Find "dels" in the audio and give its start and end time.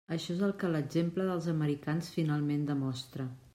1.27-1.51